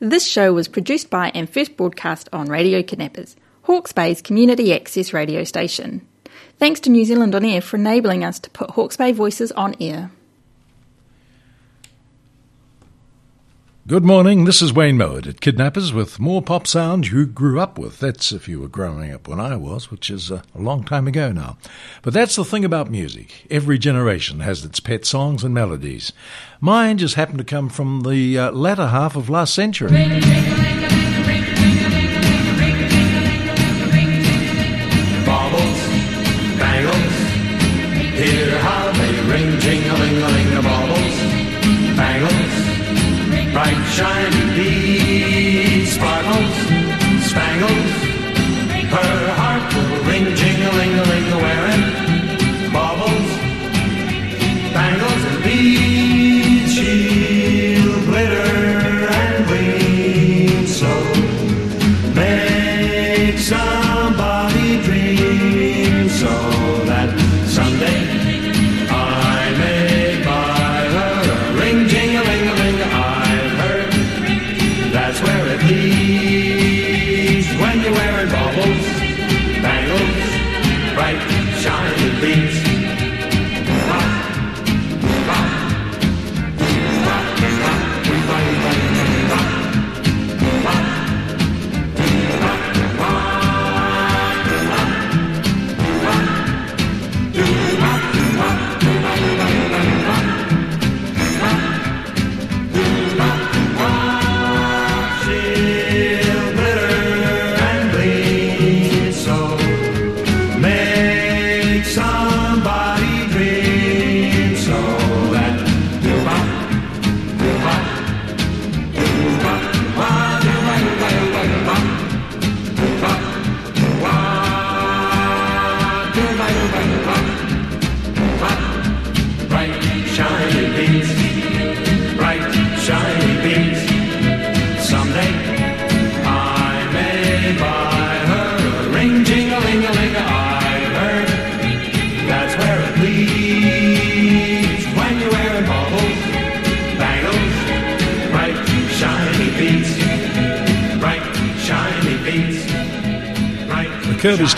This 0.00 0.24
show 0.24 0.52
was 0.52 0.68
produced 0.68 1.10
by 1.10 1.32
and 1.34 1.50
first 1.50 1.76
broadcast 1.76 2.28
on 2.32 2.46
Radio 2.46 2.84
Kidnappers, 2.84 3.34
Hawke's 3.62 3.92
Bay's 3.92 4.22
community 4.22 4.72
access 4.72 5.12
radio 5.12 5.42
station. 5.42 6.06
Thanks 6.56 6.78
to 6.80 6.90
New 6.90 7.04
Zealand 7.04 7.34
On 7.34 7.44
Air 7.44 7.60
for 7.60 7.78
enabling 7.78 8.22
us 8.22 8.38
to 8.40 8.50
put 8.50 8.70
Hawke's 8.70 8.96
Bay 8.96 9.10
voices 9.10 9.50
on 9.52 9.74
air. 9.80 10.12
Good 13.88 14.04
morning, 14.04 14.44
this 14.44 14.60
is 14.60 14.70
Wayne 14.70 14.98
Mowat 14.98 15.26
at 15.26 15.40
Kidnappers 15.40 15.94
with 15.94 16.20
more 16.20 16.42
pop 16.42 16.66
sounds 16.66 17.10
you 17.10 17.24
grew 17.24 17.58
up 17.58 17.78
with. 17.78 17.98
That's 18.00 18.32
if 18.32 18.46
you 18.46 18.60
were 18.60 18.68
growing 18.68 19.10
up 19.14 19.26
when 19.26 19.40
I 19.40 19.56
was, 19.56 19.90
which 19.90 20.10
is 20.10 20.30
a 20.30 20.42
long 20.54 20.84
time 20.84 21.08
ago 21.08 21.32
now. 21.32 21.56
But 22.02 22.12
that's 22.12 22.36
the 22.36 22.44
thing 22.44 22.66
about 22.66 22.90
music. 22.90 23.46
Every 23.50 23.78
generation 23.78 24.40
has 24.40 24.62
its 24.62 24.78
pet 24.78 25.06
songs 25.06 25.42
and 25.42 25.54
melodies. 25.54 26.12
Mine 26.60 26.98
just 26.98 27.14
happened 27.14 27.38
to 27.38 27.44
come 27.44 27.70
from 27.70 28.02
the 28.02 28.38
uh, 28.38 28.50
latter 28.50 28.88
half 28.88 29.16
of 29.16 29.30
last 29.30 29.54
century. 29.54 29.88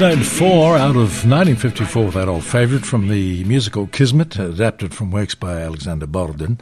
Stone 0.00 0.22
4 0.22 0.78
out 0.78 0.96
of 0.96 1.26
1954, 1.26 2.12
that 2.12 2.26
old 2.26 2.42
favourite 2.42 2.86
from 2.86 3.08
the 3.08 3.44
musical 3.44 3.86
Kismet, 3.86 4.38
adapted 4.38 4.94
from 4.94 5.10
works 5.10 5.34
by 5.34 5.60
Alexander 5.60 6.06
Borodin. 6.06 6.58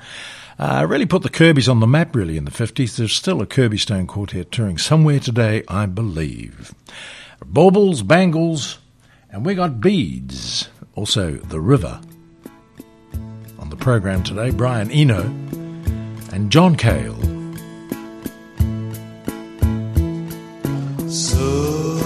Uh, 0.59 0.85
really 0.89 1.07
put 1.07 1.23
the 1.23 1.31
Kirbys 1.31 1.71
on 1.71 1.79
the 1.79 1.87
map, 1.87 2.17
really, 2.17 2.37
in 2.37 2.47
the 2.47 2.51
50s. 2.51 2.97
There's 2.97 3.13
still 3.13 3.41
a 3.41 3.47
Kirby 3.47 3.79
Stone 3.79 4.09
quartet 4.09 4.51
touring 4.51 4.77
somewhere 4.77 5.21
today, 5.21 5.63
I 5.69 5.87
believe. 5.87 6.75
Baubles, 7.47 8.03
bangles, 8.03 8.81
and 9.31 9.47
we 9.47 9.55
got 9.55 9.81
beads. 9.81 10.69
Also, 10.97 11.35
The 11.35 11.61
River. 11.61 12.01
On 13.61 13.71
the 13.71 13.77
program 13.77 14.25
today, 14.25 14.51
Brian 14.51 14.91
Eno 14.91 15.23
and 16.33 16.51
John 16.51 16.75
Cale. 16.75 17.39
deep 21.09 21.98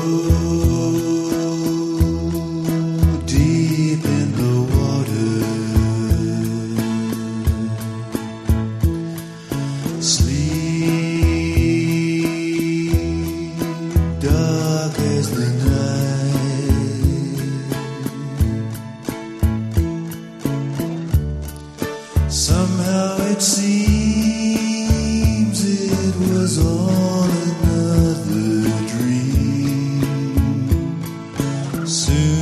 Soon 31.93 32.42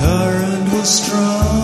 current 0.00 0.72
was 0.72 0.88
strong 1.02 1.57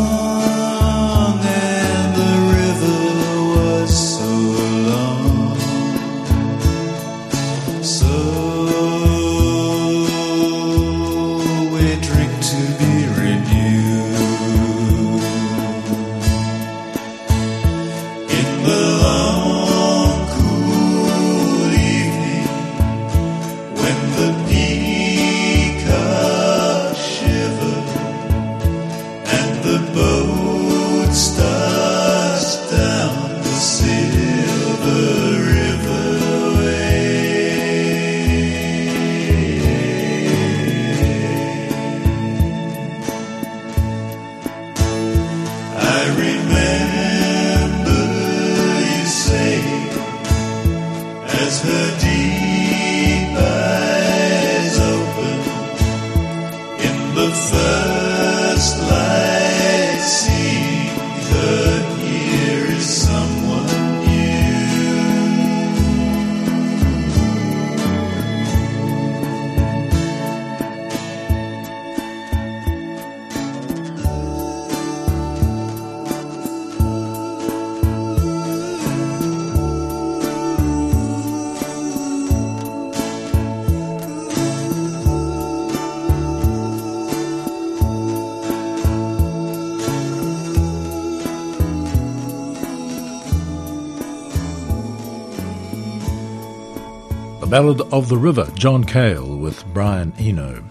Ballad 97.54 97.82
of 97.92 98.08
the 98.08 98.16
River, 98.16 98.50
John 98.56 98.82
Cale 98.82 99.36
with 99.36 99.64
Brian 99.72 100.12
Eno. 100.18 100.64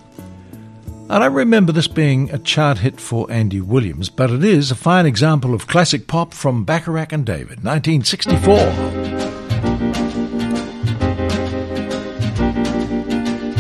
I 1.10 1.18
don't 1.18 1.34
remember 1.34 1.72
this 1.72 1.88
being 1.88 2.30
a 2.30 2.38
chart 2.38 2.80
hit 2.80 3.00
for 3.00 3.26
Andy 3.32 3.62
Williams, 3.62 4.10
but 4.10 4.30
it 4.30 4.44
is 4.44 4.70
a 4.70 4.76
fine 4.76 5.06
example 5.06 5.54
of 5.54 5.66
classic 5.66 6.08
pop 6.08 6.34
from 6.34 6.66
Bacharach 6.66 7.14
and 7.14 7.26
David, 7.26 7.64
1964. 7.64 8.58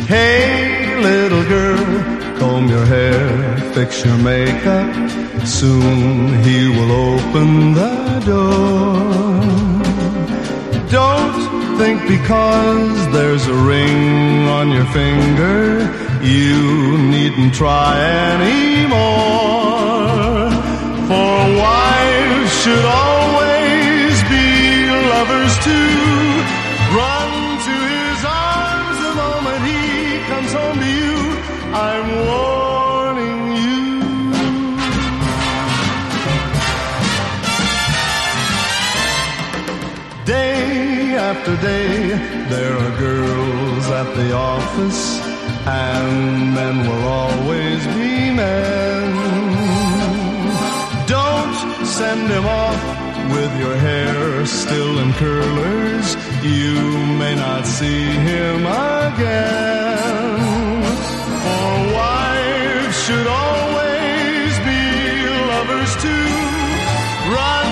Hey, 0.05 1.01
little 1.01 1.45
girl, 1.45 2.37
comb 2.37 2.67
your 2.67 2.85
hair, 2.85 3.57
fix 3.71 4.03
your 4.03 4.17
makeup. 4.17 4.93
Soon 5.47 6.43
he 6.43 6.67
will 6.67 6.91
open 6.91 7.73
the 7.73 8.21
door. 8.25 8.99
Don't 10.89 11.22
think 11.83 12.07
because 12.07 13.11
there's 13.11 13.45
a 13.45 13.53
ring 13.53 14.47
on 14.47 14.71
your 14.71 14.85
finger, 14.99 15.81
you 16.21 16.97
needn't 16.97 17.53
try 17.53 17.99
anymore. 18.31 19.69
For 21.09 21.33
wives 21.61 22.51
should 22.61 22.85
always 22.85 23.22
Day 41.43 41.49
after 41.49 41.67
day, 41.67 42.07
there 42.47 42.77
are 42.77 42.97
girls 42.97 43.87
at 43.87 44.15
the 44.15 44.31
office, 44.33 45.19
and 45.67 46.53
men 46.55 46.87
will 46.87 47.05
always 47.05 47.85
be 47.87 48.31
men. 48.31 49.11
Don't 51.05 51.85
send 51.85 52.29
him 52.29 52.45
off 52.45 52.81
with 53.35 53.59
your 53.59 53.75
hair 53.75 54.45
still 54.45 54.99
in 54.99 55.11
curlers. 55.13 56.15
You 56.43 56.79
may 57.19 57.35
not 57.35 57.65
see 57.65 58.05
him 58.29 58.65
again. 58.65 59.63
For 61.43 61.73
wives 61.99 62.95
should 63.05 63.27
always 63.27 64.53
be 64.69 64.81
lovers 65.51 65.93
too. 66.05 66.29
Run 67.35 67.62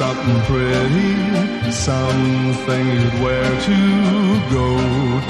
something 0.00 0.40
pretty, 0.48 1.70
something 1.70 2.86
you'd 2.86 3.22
wear 3.22 3.44
to 3.68 3.80
go 4.50 4.68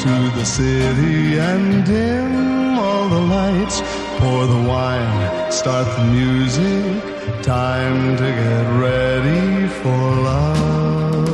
to 0.04 0.14
the 0.38 0.44
city 0.44 1.40
and 1.40 1.84
dim 1.84 2.78
all 2.78 3.08
the 3.08 3.18
lights, 3.18 3.82
pour 4.20 4.46
the 4.46 4.62
wine, 4.68 5.50
start 5.50 5.86
the 5.96 6.04
music, 6.04 7.02
time 7.42 8.16
to 8.16 8.28
get 8.42 8.66
ready 8.86 9.66
for 9.80 10.02
love. 10.28 11.26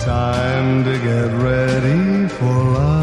Time 0.00 0.82
to 0.84 0.94
get 1.08 1.30
ready 1.42 2.26
for 2.28 2.54
love. 2.72 2.97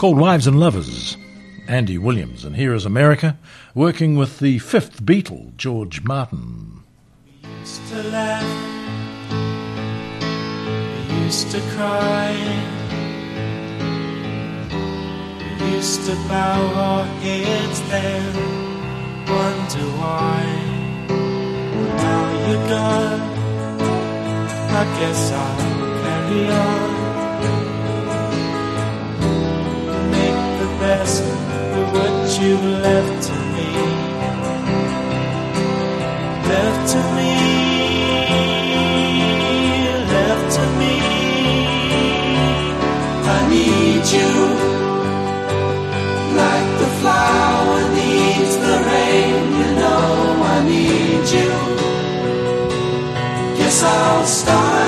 Called 0.00 0.16
Wives 0.16 0.46
and 0.46 0.58
Lovers, 0.58 1.18
Andy 1.68 1.98
Williams. 1.98 2.42
And 2.42 2.56
here 2.56 2.72
is 2.72 2.86
America, 2.86 3.38
working 3.74 4.16
with 4.16 4.38
the 4.38 4.58
fifth 4.58 5.02
Beatle, 5.04 5.54
George 5.58 6.02
Martin. 6.04 6.84
used 7.60 7.86
to 7.88 8.02
laugh, 8.04 8.42
we 11.06 11.24
used 11.24 11.50
to 11.50 11.60
cry, 11.76 12.32
we 15.60 15.72
used 15.72 16.06
to 16.06 16.14
bow 16.28 16.72
our 16.76 17.04
heads 17.20 17.82
then, 17.90 18.34
wonder 19.28 19.86
why. 20.00 20.46
Now 21.98 22.48
you're 22.48 22.68
gone, 22.70 23.20
I 24.70 24.98
guess 24.98 25.30
I'll 25.30 26.02
carry 26.02 26.48
on. 26.48 26.99
rest 30.90 31.22
of 31.78 31.84
what 31.94 32.26
you've 32.40 32.68
left 32.86 33.16
to 33.28 33.34
me. 33.54 33.70
Left 36.50 36.82
to 36.92 37.00
me. 37.16 37.32
Left 40.14 40.46
to 40.56 40.64
me. 40.80 40.94
I 43.36 43.38
need 43.54 44.04
you. 44.16 44.32
Like 46.42 46.68
the 46.82 46.90
flower 47.00 47.80
needs 47.98 48.54
the 48.66 48.76
rain, 48.90 49.42
you 49.60 49.68
know 49.80 50.04
I 50.54 50.56
need 50.72 51.24
you. 51.36 51.50
Guess 53.58 53.78
I'll 53.94 54.26
start. 54.26 54.79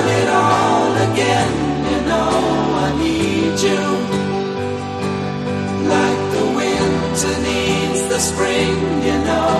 Spring, 8.22 8.76
you 9.06 9.16
know 9.28 9.52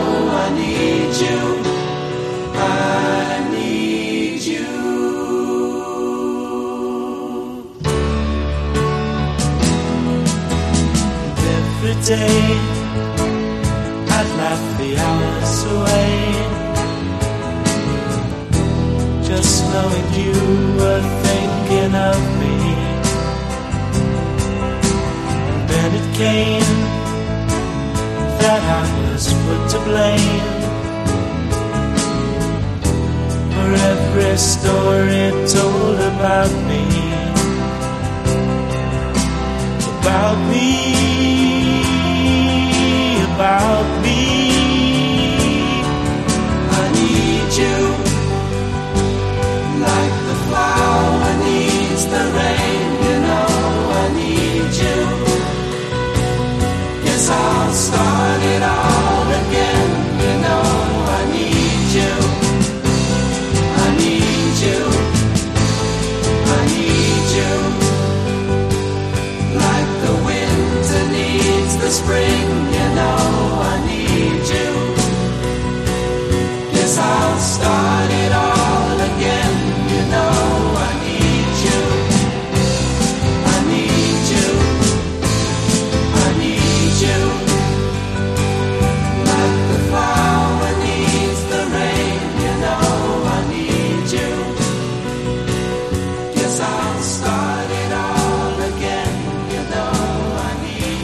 I 0.42 0.46
need 0.60 1.12
you. 1.24 1.40
I 2.54 3.50
need 3.54 4.40
you. 4.52 4.68
Every 11.58 11.96
day 12.12 12.42
I'd 14.16 14.28
laugh 14.40 14.64
the 14.80 14.90
hours 15.06 15.54
away. 15.74 16.14
Just 19.30 19.54
knowing 19.72 20.08
you 20.22 20.36
were 20.80 21.04
thinking 21.26 21.92
of 22.10 22.20
me. 22.40 22.56
And 25.48 25.60
then 25.70 25.90
it 26.00 26.08
came 26.16 27.01
that 28.42 28.62
I 28.80 28.84
was 29.12 29.24
put 29.44 29.62
to 29.72 29.78
blame 29.88 30.50
for 33.54 33.70
every 33.92 34.36
story 34.36 35.24
told 35.54 35.98
about 36.12 36.52
me. 36.68 36.84
About 39.94 40.38
me, 40.50 40.66
about 43.32 43.86
me. 43.96 44.01
all 57.32 57.72
started 57.72 58.62
out. 58.62 58.81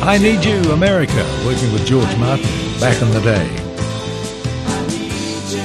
I 0.08 0.16
Need 0.16 0.42
You, 0.42 0.72
America, 0.72 1.22
working 1.44 1.70
with 1.70 1.84
George 1.86 2.16
Martin 2.16 2.46
back 2.80 3.02
in 3.02 3.10
the 3.10 3.20
day. 3.20 3.46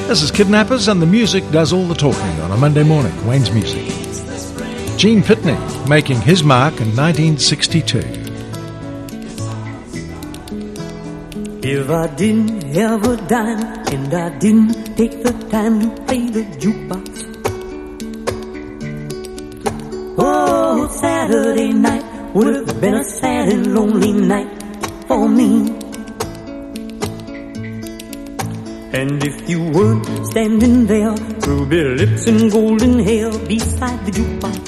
This 0.09 0.21
is 0.21 0.31
Kidnappers, 0.31 0.89
and 0.89 1.01
the 1.01 1.05
music 1.05 1.49
does 1.51 1.71
all 1.71 1.87
the 1.87 1.95
talking 1.95 2.41
on 2.41 2.51
a 2.51 2.57
Monday 2.57 2.83
morning. 2.83 3.15
Wayne's 3.25 3.49
Music. 3.51 3.87
Gene 4.97 5.21
Pitney 5.21 5.57
making 5.87 6.19
his 6.19 6.43
mark 6.43 6.73
in 6.81 6.93
1962. 6.93 7.99
If 11.65 11.89
I 11.89 12.07
didn't 12.13 12.63
have 12.75 13.07
a 13.07 13.15
dime 13.15 13.63
and 13.93 14.13
I 14.13 14.37
didn't 14.39 14.97
take 14.97 15.23
the 15.23 15.31
time 15.51 15.79
to 15.79 16.01
play 16.03 16.27
the 16.27 16.43
jukebox. 16.59 17.29
Oh, 20.17 20.89
Saturday 20.99 21.71
night 21.71 22.02
would 22.33 22.55
have 22.55 22.81
been 22.81 22.95
a 22.95 23.03
sad 23.03 23.49
and 23.49 23.75
lonely 23.75 24.11
night 24.11 24.49
for 25.07 25.29
me. 25.29 25.69
And 28.91 29.23
if 29.23 29.47
you 29.47 29.61
weren't 29.69 30.27
standing 30.27 30.87
there, 30.87 31.13
ruby 31.47 31.83
lips 31.83 32.25
and 32.27 32.51
golden 32.51 32.99
hair 32.99 33.29
beside 33.47 34.05
the 34.05 34.11
jukebox. 34.11 34.63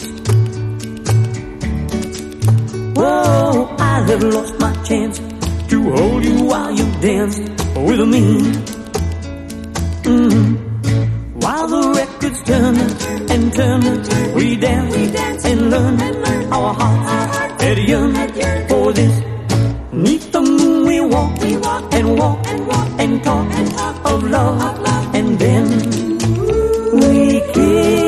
Whoa, 2.97 3.75
I'd 3.79 4.09
have 4.09 4.23
lost 4.23 4.59
my 4.59 4.73
chance 4.83 5.17
to 5.69 5.77
hold 5.91 6.23
you 6.23 6.43
while 6.43 6.71
you 6.71 6.85
dance 7.01 7.39
with 7.75 8.07
me. 8.07 8.25
Mm. 10.05 10.57
While 11.41 11.67
the 11.67 11.93
records 11.97 12.43
turn 12.43 12.75
and 13.31 13.53
turn, 13.53 14.35
we 14.35 14.55
dance 14.55 15.45
and 15.45 15.71
learn 15.71 15.99
our 16.53 16.73
hearts 16.73 17.24
yearned 17.73 18.69
for 18.69 18.93
this. 18.93 19.21
Neath 19.91 20.31
the 20.31 20.41
moon 20.41 20.85
we 20.85 21.01
walk. 21.01 21.41
And 21.91 22.17
walk. 22.17 22.45
And 22.99 23.23
talk 23.23 24.05
of 24.05 24.23
love. 24.23 25.15
And 25.15 25.39
then 25.39 25.65
we 26.99 27.41
kiss. 27.53 28.04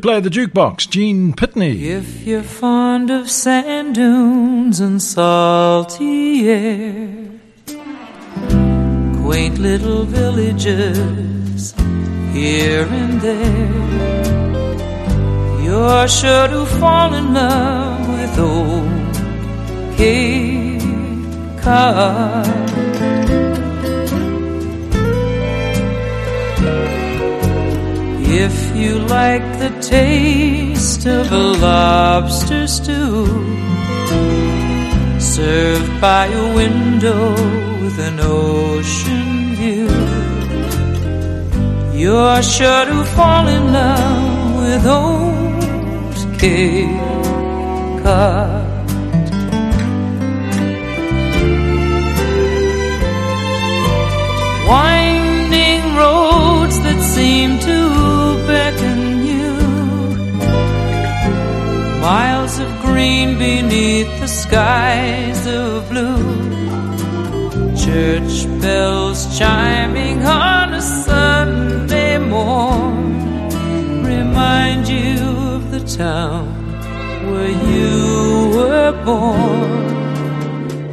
Play 0.00 0.20
the 0.20 0.30
jukebox, 0.30 0.88
Gene 0.88 1.34
Pitney. 1.34 1.82
If 1.82 2.26
you're 2.26 2.42
fond 2.42 3.10
of 3.10 3.30
sand 3.30 3.96
dunes 3.96 4.80
and 4.80 5.02
salty 5.02 6.48
air, 6.48 7.28
quaint 9.22 9.58
little 9.58 10.04
villages 10.04 11.74
here 12.32 12.86
and 12.86 13.20
there, 13.20 13.92
you're 15.62 16.08
sure 16.08 16.48
to 16.48 16.64
fall 16.78 17.12
in 17.12 17.34
love 17.34 18.08
with 18.08 18.38
old 18.38 19.14
Cape 19.98 20.80
Cod. 21.60 22.70
If 28.32 28.76
you 28.76 29.00
like 29.00 29.42
the 29.58 29.70
taste 29.90 31.04
of 31.06 31.32
a 31.32 31.44
lobster 31.66 32.66
stew 32.68 33.26
served 35.18 36.00
by 36.00 36.26
a 36.42 36.46
window 36.60 37.22
with 37.82 37.96
an 38.08 38.18
ocean 38.20 39.28
view. 39.60 39.90
You're 42.02 42.42
sure 42.42 42.84
to 42.92 42.98
fall 43.16 43.46
in 43.56 43.64
love 43.72 44.56
with 44.60 44.86
old 44.86 46.16
Cape. 46.38 47.08
Winding 54.70 55.84
roads 56.02 56.76
that 56.84 57.00
seem 57.14 57.58
to 57.68 57.78
beckon 58.46 58.89
Miles 62.00 62.58
of 62.58 62.70
green 62.80 63.38
beneath 63.38 64.08
the 64.20 64.26
skies 64.26 65.46
of 65.46 65.86
blue. 65.90 66.50
Church 67.76 68.46
bells 68.62 69.38
chiming 69.38 70.24
on 70.24 70.72
a 70.72 70.80
Sunday 70.80 72.16
morn 72.16 73.50
remind 74.02 74.88
you 74.88 75.18
of 75.54 75.70
the 75.70 75.80
town 75.80 76.48
where 77.30 77.54
you 77.70 78.56
were 78.56 78.92
born. 79.04 79.90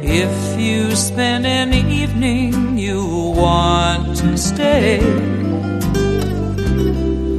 If 0.02 0.60
you 0.60 0.94
spend 0.94 1.46
an 1.46 1.72
evening 1.72 2.76
you 2.76 3.02
want 3.34 4.14
to 4.18 4.36
stay 4.36 5.37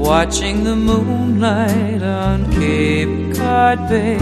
watching 0.10 0.64
the 0.64 0.76
moonlight 0.76 2.02
on 2.02 2.52
Cape 2.54 3.36
Cod 3.36 3.78
Bay. 3.90 4.18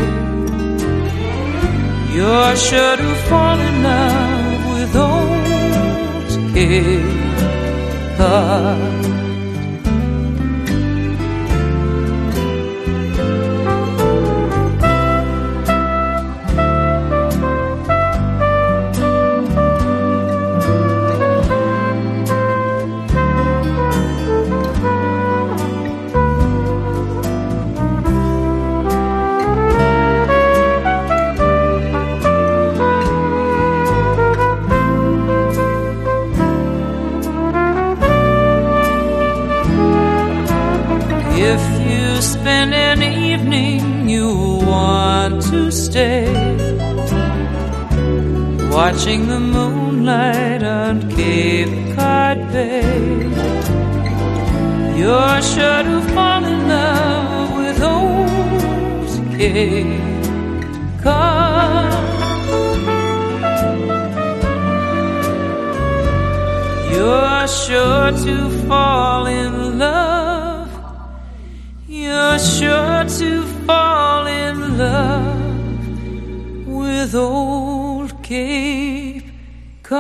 You're 2.14 2.56
sure 2.58 2.98
to 2.98 3.16
fall 3.30 3.58
in 3.58 3.84
love 3.84 4.62
with 4.74 4.94
old 4.98 6.54
Cape 6.54 8.18
Cod. 8.18 9.17
Stay 45.98 46.30
Watching 48.78 49.22
the 49.34 49.40
moonlight 49.40 50.62
on 50.62 50.96
Cape 51.16 51.76
Cod 51.96 52.38
Bay. 52.54 53.30
You're 55.00 55.42
sure 55.54 55.82
to 55.90 55.98
fall 56.14 56.44
in 56.54 56.60
love 56.76 57.50
with 57.60 57.80
old 57.96 59.10
Cape 59.38 60.04
Cod. 61.04 61.94
You're 66.94 67.48
sure 67.64 68.12
to 68.26 68.36
fall 68.68 69.26
in 69.26 69.80
love. 69.80 70.70
You're 71.88 72.40
sure 72.56 73.04
to 73.20 73.30
fall 73.66 74.28
in 74.28 74.78
love 74.78 75.27
with 77.08 77.16
old 77.16 78.22
Cape 78.22 79.24
Cod. 79.82 79.98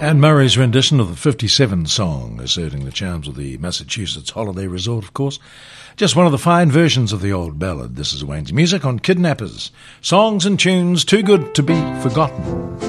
Anne 0.00 0.18
Murray's 0.18 0.56
rendition 0.56 0.98
of 0.98 1.10
the 1.10 1.16
57 1.16 1.84
song, 1.84 2.40
asserting 2.40 2.86
the 2.86 2.90
charms 2.90 3.28
of 3.28 3.36
the 3.36 3.58
Massachusetts 3.58 4.30
holiday 4.30 4.66
resort, 4.66 5.04
of 5.04 5.12
course. 5.12 5.38
Just 5.96 6.16
one 6.16 6.24
of 6.24 6.32
the 6.32 6.38
fine 6.38 6.70
versions 6.70 7.12
of 7.12 7.20
the 7.20 7.32
old 7.32 7.58
ballad. 7.58 7.96
This 7.96 8.14
is 8.14 8.24
Wayne's 8.24 8.50
music 8.50 8.86
on 8.86 8.98
Kidnappers. 8.98 9.72
Songs 10.00 10.46
and 10.46 10.58
tunes 10.58 11.04
too 11.04 11.22
good 11.22 11.54
to 11.54 11.62
be 11.62 11.74
forgotten. 12.00 12.87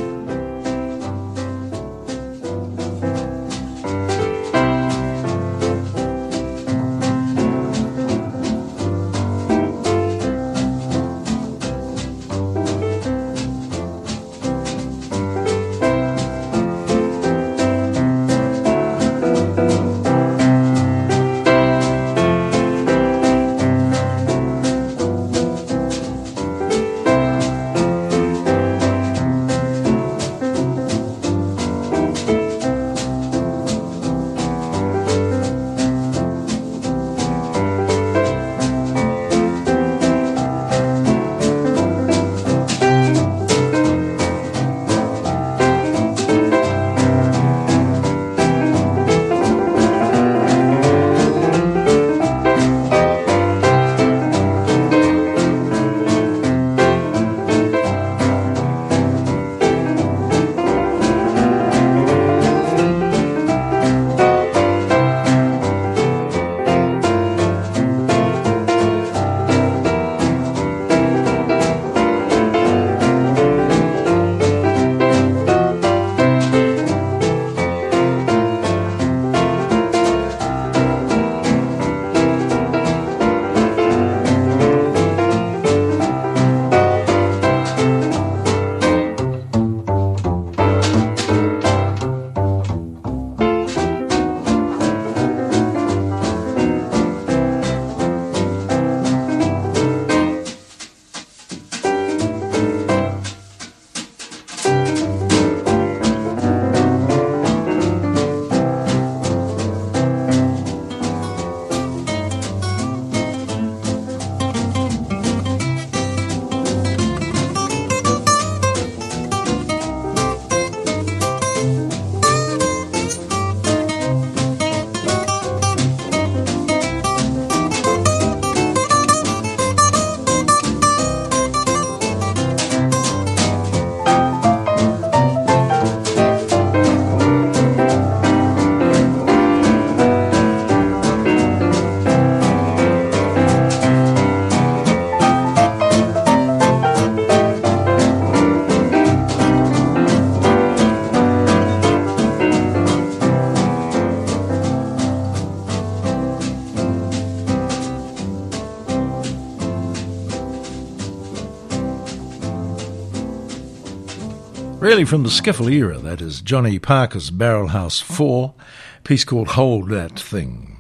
Really 164.90 165.06
from 165.06 165.22
the 165.22 165.30
skiffle 165.30 165.72
era, 165.72 166.00
that 166.00 166.20
is 166.20 166.42
Johnny 166.42 166.80
Parker's 166.80 167.30
Barrel 167.30 167.68
House 167.68 168.00
4, 168.00 168.56
piece 169.04 169.24
called 169.24 169.50
Hold 169.50 169.90
That 169.90 170.20
Thing. 170.20 170.80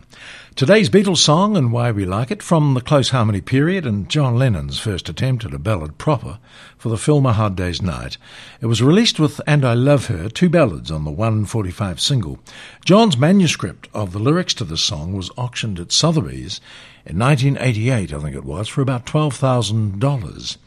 Today's 0.56 0.90
Beatles 0.90 1.18
song 1.18 1.56
and 1.56 1.72
why 1.72 1.92
we 1.92 2.06
like 2.06 2.32
it 2.32 2.42
from 2.42 2.74
the 2.74 2.82
close 2.82 3.10
harmony 3.10 3.40
period 3.40 3.86
and 3.86 4.10
John 4.10 4.36
Lennon's 4.36 4.80
first 4.80 5.10
attempt 5.10 5.46
at 5.46 5.54
a 5.54 5.60
ballad 5.60 6.00
proper 6.00 6.40
for 6.76 6.90
the 6.90 6.98
film 6.98 7.28
A 7.28 7.34
Hard 7.34 7.56
Day's 7.56 7.84
Night. 7.84 8.18
It 8.62 8.66
was 8.66 8.82
released 8.82 9.20
with 9.20 9.42
And 9.46 9.64
I 9.64 9.76
Love 9.76 10.08
Her, 10.08 10.28
two 10.28 10.50
ballads 10.50 10.90
on 10.90 11.06
the 11.06 11.12
145 11.12 12.02
single. 12.02 12.40
John's 12.84 13.16
manuscript 13.16 13.90
of 13.94 14.12
the 14.12 14.18
lyrics 14.18 14.56
to 14.56 14.64
the 14.64 14.76
song 14.76 15.14
was 15.14 15.30
auctioned 15.38 15.80
at 15.80 15.92
Sotheby's 15.92 16.60
in 17.06 17.20
1988, 17.20 18.12
I 18.12 18.20
think 18.20 18.36
it 18.36 18.44
was, 18.44 18.68
for 18.68 18.82
about 18.82 19.06
$12,000. 19.06 20.58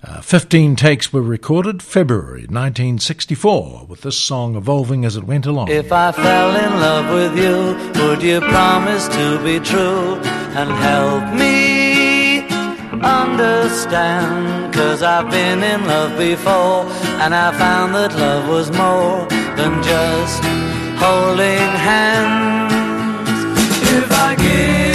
Uh, 0.00 0.20
15 0.20 0.76
takes 0.76 1.12
were 1.12 1.20
recorded 1.20 1.82
February 1.82 2.42
1964, 2.42 3.86
with 3.88 4.02
this 4.02 4.16
song 4.16 4.54
evolving 4.54 5.04
as 5.04 5.16
it 5.16 5.24
went 5.24 5.44
along. 5.44 5.68
If 5.68 5.90
I 5.90 6.12
fell 6.12 6.54
in 6.54 6.80
love 6.80 7.12
with 7.12 7.36
you, 7.36 8.00
would 8.04 8.22
you 8.22 8.40
promise 8.40 9.08
to 9.08 9.42
be 9.42 9.58
true 9.58 10.14
and 10.54 10.70
help 10.70 11.34
me 11.34 12.46
understand? 13.04 14.72
Cause 14.72 15.02
I've 15.02 15.32
been 15.32 15.64
in 15.64 15.84
love 15.84 16.16
before, 16.16 16.86
and 17.20 17.34
I 17.34 17.50
found 17.58 17.96
that 17.96 18.14
love 18.14 18.48
was 18.48 18.70
more 18.70 19.26
than 19.56 19.82
just 19.82 20.44
holding 21.02 21.72
hands. 21.82 22.72
If 23.90 24.12
I 24.12 24.36
give 24.36 24.87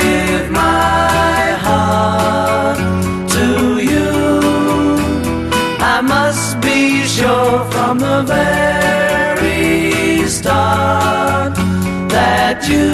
sure 7.16 7.60
from 7.72 8.00
the 8.00 8.24
very 8.24 10.28
start 10.28 11.54
that 12.16 12.58
you 12.74 12.92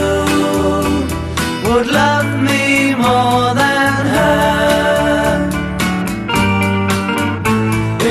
would 1.66 1.88
love 1.88 2.30
me 2.50 2.94
more 2.96 3.54
than 3.64 3.94
her. 4.16 5.50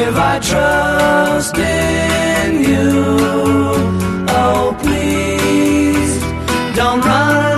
If 0.03 0.15
I 0.33 0.35
trust 0.51 1.57
in 1.59 2.51
you, 2.71 2.91
oh 4.43 4.65
please 4.83 6.13
don't 6.75 7.01
run 7.05 7.58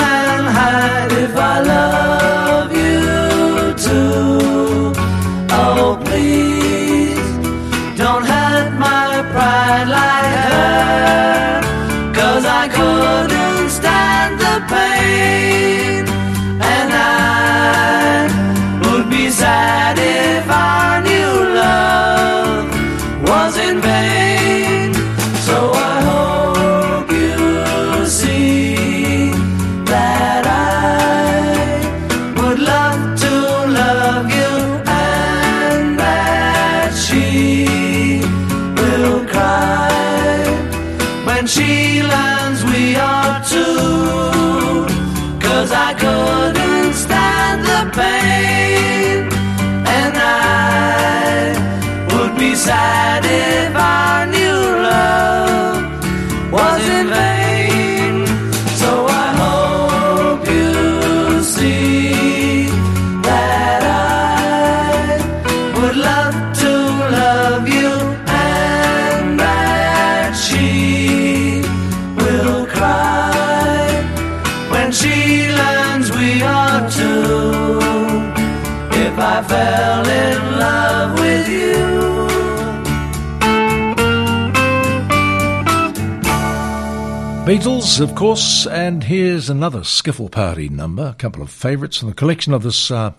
Beatles, 87.50 88.00
of 88.00 88.14
course, 88.14 88.64
and 88.64 89.02
here's 89.02 89.50
another 89.50 89.80
Skiffle 89.80 90.30
Party 90.30 90.68
number, 90.68 91.06
a 91.06 91.14
couple 91.14 91.42
of 91.42 91.50
favourites 91.50 91.96
from 91.96 92.08
the 92.08 92.14
collection 92.14 92.54
of 92.54 92.62
this 92.62 92.92
uh, 92.92 93.12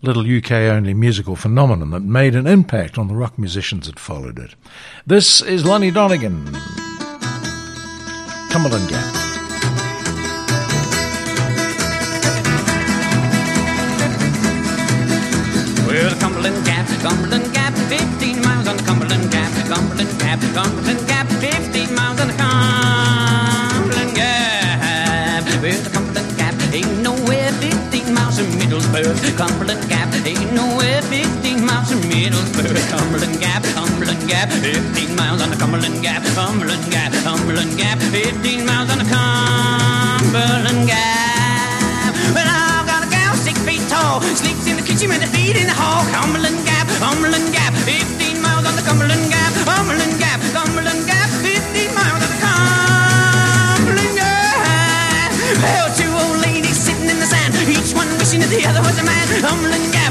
little 0.00 0.22
UK 0.22 0.52
only 0.52 0.94
musical 0.94 1.36
phenomenon 1.36 1.90
that 1.90 2.00
made 2.00 2.34
an 2.34 2.46
impact 2.46 2.96
on 2.96 3.08
the 3.08 3.14
rock 3.14 3.38
musicians 3.38 3.86
that 3.86 3.98
followed 3.98 4.38
it. 4.38 4.54
This 5.06 5.42
is 5.42 5.66
Lonnie 5.66 5.90
Donegan, 5.90 6.46
Cumberland 8.48 8.88
Gap. 8.88 9.14
Well, 15.86 16.08
the 16.08 16.16
Cumberland 16.20 16.64
Gap, 16.64 16.86
Cumberland 17.02 17.52
Gap, 17.52 17.74
15 17.74 18.40
miles 18.40 18.66
on 18.66 18.78
the 18.78 18.82
Cumberland 18.82 19.30
Gap, 19.30 19.52
the 19.52 19.68
Cumberland 19.68 20.18
Gap, 20.18 20.40
the 20.40 20.52
Cumberland 20.54 21.06
Gap, 21.06 21.26
15 21.28 21.94
miles 21.94 22.18
on 22.18 22.28
the 22.28 22.32
Cumberland 22.32 23.23
Middlesbrough. 28.94 29.36
Cumberland 29.36 29.88
Gap 29.88 30.06
ain't 30.24 30.52
nowhere 30.52 31.02
15 31.02 31.66
miles 31.66 31.90
from 31.90 32.00
Middlesbrough. 32.06 32.78
Cumberland 32.90 33.40
Gap, 33.40 33.64
Cumberland 33.74 34.28
Gap, 34.28 34.50
15 34.50 35.16
miles 35.16 35.42
on 35.42 35.50
the 35.50 35.56
Cumberland 35.56 36.00
Gap, 36.00 36.22
Cumberland 36.38 36.86
Gap, 36.92 37.12
Cumberland 37.26 37.76
Gap, 37.76 37.98
15 37.98 38.64
miles 38.64 38.90
on 38.90 38.98
the 38.98 39.08
Cumberland 39.10 40.86
Gap. 40.86 42.14
Well, 42.38 42.46
I've 42.46 42.86
got 42.86 43.02
a 43.02 43.10
gal 43.10 43.34
six 43.34 43.58
feet 43.66 43.82
tall, 43.90 44.20
sleeps 44.38 44.66
in 44.70 44.76
the 44.76 44.86
kitchen 44.86 45.08
with 45.08 45.22
her 45.22 45.32
feet 45.34 45.56
in 45.56 45.66
the 45.66 45.74
hall. 45.74 46.06
Cumberland 46.14 46.64
Gap, 46.64 46.86
Cumberland 47.02 47.52
Gap, 47.52 47.74
15 47.82 48.40
miles 48.42 48.64
on 48.64 48.76
the 48.76 48.82
Cumberland 48.82 49.26
Gap, 49.26 49.33
the 58.54 58.68
other 58.68 58.80
was 58.82 58.98
a 58.98 59.04
man. 59.04 59.26
Cumberland 59.40 60.03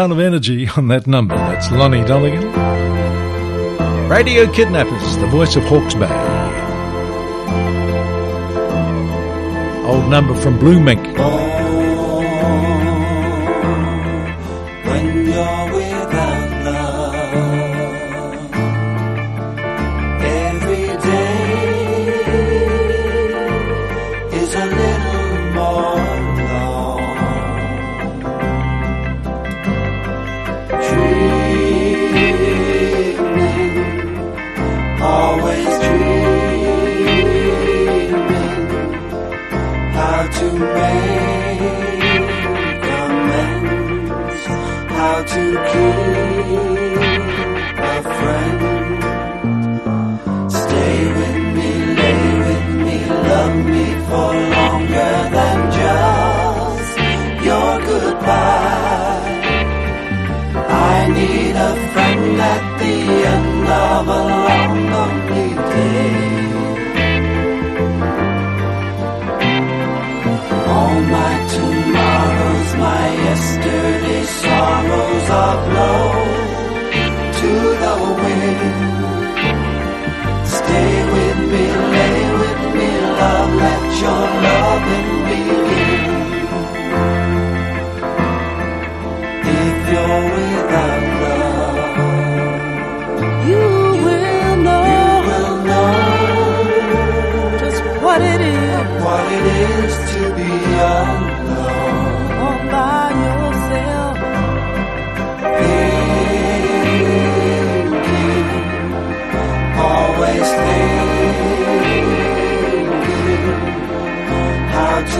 ton 0.00 0.12
of 0.12 0.18
energy 0.18 0.66
on 0.78 0.88
that 0.88 1.06
number. 1.06 1.36
That's 1.36 1.70
Lonnie 1.70 2.02
Donegan. 2.06 2.40
Radio 4.08 4.50
Kidnappers, 4.50 5.18
the 5.18 5.26
voice 5.26 5.56
of 5.56 5.64
Hawke's 5.64 5.92
Bay. 5.92 6.08
Old 9.84 10.08
number 10.08 10.34
from 10.34 10.58
Blue 10.58 10.80
Mink. 10.80 11.06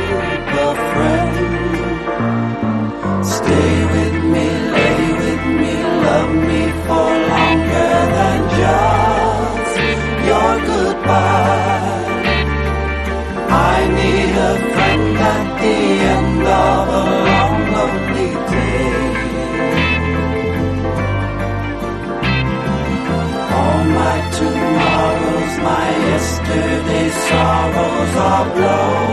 sorrows 27.40 28.14
are 28.29 28.46
blown 28.57 29.12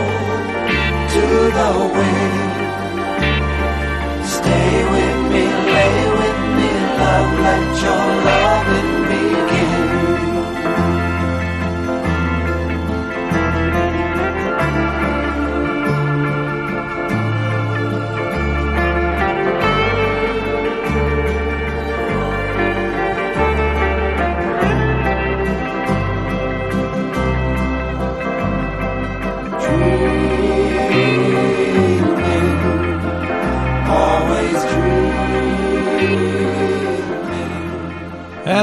to 1.13 1.25
the 1.57 1.71
wind. 1.95 2.51
Stay 4.35 4.73
with 4.93 5.19
me, 5.33 5.45
lay 5.75 5.97
with 6.19 6.39
me, 6.57 6.69
love, 7.01 7.31
let 7.45 7.65
your 7.83 8.05
loving 8.25 8.56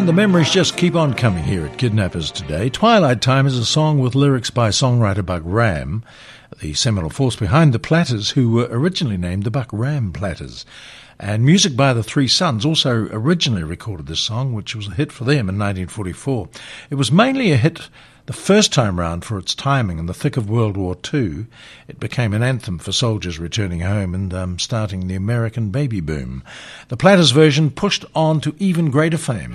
And 0.04 0.08
the 0.10 0.12
memories 0.12 0.50
just 0.50 0.76
keep 0.76 0.96
on 0.96 1.14
coming 1.14 1.44
here 1.44 1.64
at 1.64 1.78
Kidnappers 1.78 2.30
today. 2.30 2.68
Twilight 2.68 3.22
Time 3.22 3.46
is 3.46 3.56
a 3.56 3.64
song 3.64 4.00
with 4.00 4.14
lyrics 4.14 4.50
by 4.50 4.68
songwriter 4.68 5.24
Buck 5.24 5.40
Ram, 5.46 6.04
the 6.60 6.74
seminal 6.74 7.08
force 7.08 7.36
behind 7.36 7.72
the 7.72 7.78
Platters, 7.78 8.32
who 8.32 8.50
were 8.50 8.68
originally 8.70 9.16
named 9.16 9.44
the 9.44 9.50
Buck 9.50 9.70
Ram 9.72 10.12
Platters. 10.12 10.66
And 11.18 11.42
music 11.42 11.74
by 11.74 11.94
the 11.94 12.02
Three 12.02 12.28
Suns 12.28 12.66
also 12.66 13.08
originally 13.12 13.62
recorded 13.62 14.06
this 14.06 14.20
song, 14.20 14.52
which 14.52 14.76
was 14.76 14.88
a 14.88 14.94
hit 14.94 15.10
for 15.10 15.24
them 15.24 15.48
in 15.48 15.58
1944. 15.58 16.50
It 16.90 16.96
was 16.96 17.10
mainly 17.10 17.50
a 17.50 17.56
hit 17.56 17.88
the 18.26 18.34
first 18.34 18.74
time 18.74 19.00
round 19.00 19.24
for 19.24 19.38
its 19.38 19.54
timing 19.54 19.98
in 19.98 20.04
the 20.04 20.12
thick 20.12 20.36
of 20.36 20.50
World 20.50 20.76
War 20.76 20.98
II. 21.14 21.46
It 21.88 21.98
became 21.98 22.34
an 22.34 22.42
anthem 22.42 22.78
for 22.78 22.92
soldiers 22.92 23.38
returning 23.38 23.80
home 23.80 24.14
and 24.14 24.34
um, 24.34 24.58
starting 24.58 25.08
the 25.08 25.14
American 25.14 25.70
baby 25.70 26.00
boom. 26.00 26.44
The 26.88 26.98
Platters 26.98 27.30
version 27.30 27.70
pushed 27.70 28.04
on 28.14 28.42
to 28.42 28.54
even 28.58 28.90
greater 28.90 29.16
fame. 29.18 29.54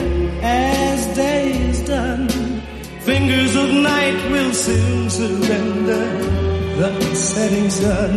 Fingers 3.11 3.55
of 3.57 3.69
night 3.73 4.31
will 4.31 4.53
soon 4.53 5.09
surrender 5.09 6.05
the 6.79 7.13
setting 7.13 7.69
sun. 7.69 8.13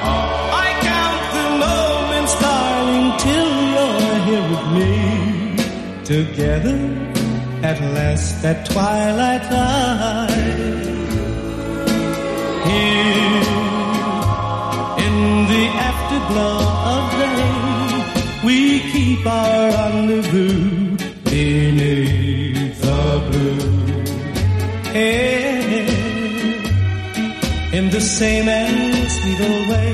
I 0.00 0.68
count 0.90 1.22
the 1.36 1.46
moments, 1.66 2.34
darling, 2.40 3.08
till 3.24 3.52
you're 3.74 4.18
here 4.28 4.46
with 4.52 4.66
me. 4.78 4.94
Together 6.14 6.78
at 7.70 7.78
last 7.96 8.42
at 8.46 8.64
twilight 8.64 9.42
time. 9.42 10.30
Here 12.70 13.44
in 15.06 15.16
the 15.52 15.64
afterglow 15.90 16.60
of 16.94 17.04
day, 17.20 18.46
we 18.46 18.80
keep 18.90 19.26
our 19.26 19.68
rendezvous 19.70 20.85
Hey, 24.96 25.86
in 27.78 27.90
the 27.90 28.00
same 28.00 28.48
and 28.48 29.10
sweet 29.16 29.40
old 29.48 29.66
way, 29.72 29.92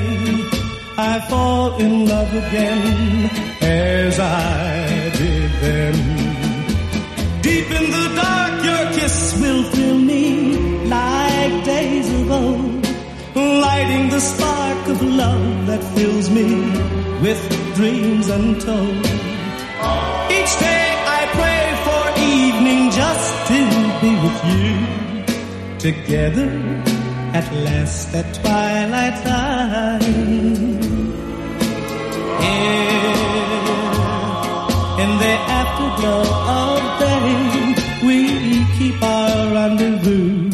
I 0.97 1.19
fall 1.29 1.75
in 1.85 2.07
love 2.07 2.31
again 2.43 3.29
as 3.61 4.17
I 4.17 5.09
did 5.19 5.51
then. 5.65 5.95
Deep 7.41 7.69
in 7.79 7.85
the 7.97 8.07
dark, 8.21 8.53
your 8.69 8.83
kiss 8.97 9.17
will 9.41 9.63
thrill 9.71 9.99
me 10.13 10.25
like 10.97 11.65
days 11.65 12.07
of 12.19 12.31
old, 12.31 12.85
lighting 13.65 14.07
the 14.07 14.21
spark 14.21 14.87
of 14.87 15.01
love 15.01 15.67
that 15.67 15.83
fills 15.95 16.29
me 16.29 16.47
with 17.25 17.41
dreams 17.75 18.29
untold. 18.29 19.05
Each 20.37 20.53
day 20.67 20.85
I 21.19 21.21
pray 21.39 21.63
for 21.85 22.03
evening 22.37 22.81
just 23.01 23.29
to 23.49 23.59
be 24.01 24.11
with 24.23 24.39
you. 24.53 24.82
Together 25.83 26.49
at 27.33 27.45
last 27.65 28.15
at 28.15 28.33
twilight 28.35 29.17
time. 29.21 30.01
In 35.03 35.11
the 35.23 35.35
afterglow 35.59 36.23
of 36.63 36.79
day, 37.03 37.75
we 38.07 38.17
keep 38.77 39.03
our 39.03 39.53
rendezvous 39.53 40.51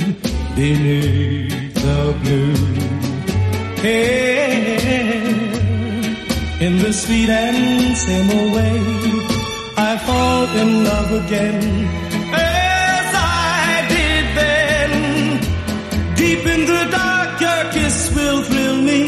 beneath 0.55 1.75
the 1.75 2.01
blue. 2.23 2.57
In 6.65 6.79
the 6.79 6.91
sweet 6.91 7.29
and 7.29 7.95
same 7.95 8.51
way, 8.55 8.81
I 9.77 9.95
fall 10.07 10.47
in 10.57 10.83
love 10.83 11.11
again. 11.23 11.98
The 16.77 16.85
dark, 16.91 17.41
your 17.41 17.63
kiss 17.73 18.13
will 18.15 18.43
thrill 18.43 18.81
me 18.81 19.01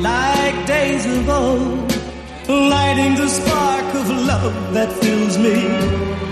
like 0.00 0.66
days 0.66 1.04
of 1.06 1.28
old, 1.28 1.92
lighting 2.48 3.14
the 3.22 3.28
spark 3.28 3.88
of 4.00 4.06
love 4.32 4.74
that 4.74 4.90
fills 5.02 5.36
me 5.38 5.56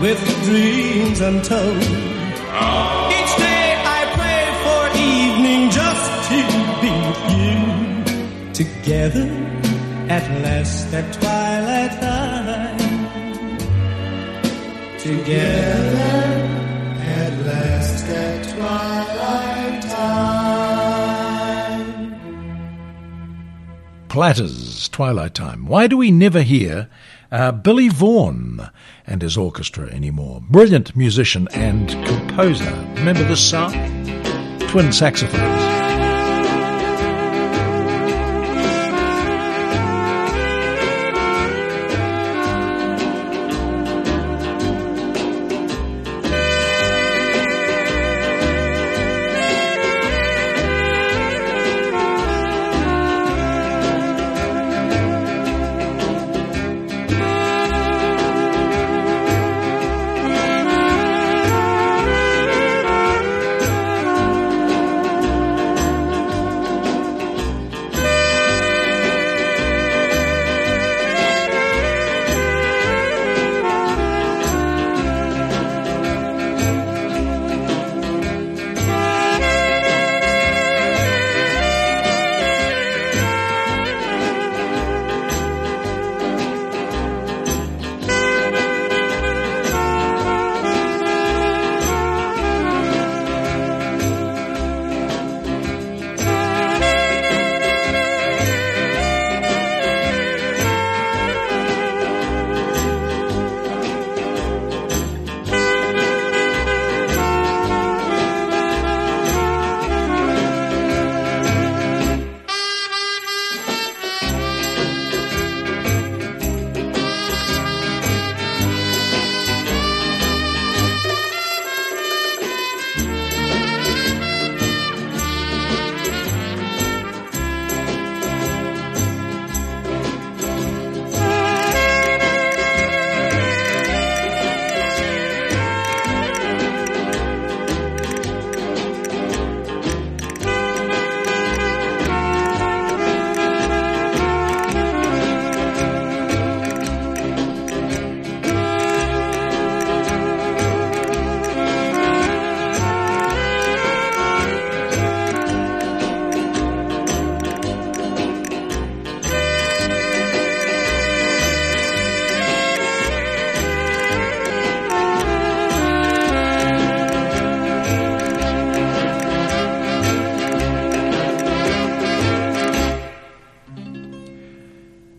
with 0.01 0.21
dreams 0.45 1.21
untold. 1.21 1.83
Each 3.19 3.35
day 3.47 3.67
I 3.97 4.01
pray 4.19 4.45
for 4.65 4.83
evening 5.15 5.63
just 5.81 6.07
to 6.31 6.39
be 6.83 6.93
with 7.09 7.23
you, 7.39 7.59
together 8.61 9.29
at 10.09 10.25
last 10.45 10.93
at 10.95 11.07
twilight 11.19 11.93
time. 12.01 12.79
Together 14.99 16.34
Platters, 24.15 24.89
Twilight 24.91 25.35
Time. 25.35 25.67
Why 25.67 25.89
do 25.89 25.97
we 25.97 26.13
never 26.13 26.43
hear 26.43 26.89
uh, 27.33 27.51
Billy 27.51 27.89
Vaughn 27.89 28.71
and 29.09 29.21
his 29.21 29.37
orchestra 29.37 29.89
anymore? 29.89 30.41
Brilliant 30.49 30.95
musician 30.95 31.49
and 31.53 31.89
composer. 32.07 32.71
Remember 32.95 33.25
this 33.25 33.41
song? 33.41 33.73
Twin 34.69 34.93
saxophones. 34.93 35.84